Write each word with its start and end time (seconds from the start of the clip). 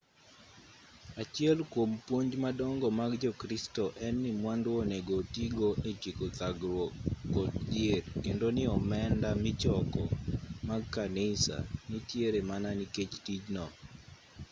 achiel 1.21 1.57
kwom 1.71 1.91
puonj 2.07 2.31
madongo 2.43 2.87
mag 2.99 3.11
jo-kristo 3.21 3.85
en 4.05 4.15
ni 4.23 4.31
mwandu 4.41 4.69
onego 4.81 5.13
oti 5.21 5.43
go 5.57 5.69
e 5.89 5.91
tieko 6.01 6.25
thagruok 6.37 6.91
kod 7.33 7.51
dhier 7.71 8.03
kendo 8.23 8.47
ni 8.55 8.63
omenda 8.77 9.29
michoko 9.43 10.01
mag 10.67 10.83
kanisa 10.97 11.55
nitiere 11.89 12.39
mana 12.49 12.69
nikech 12.79 13.13
tijno 13.25 13.65